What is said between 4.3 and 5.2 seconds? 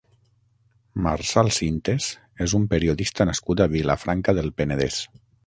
del Penedès.